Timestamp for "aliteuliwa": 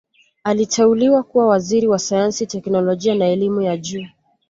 0.43-1.23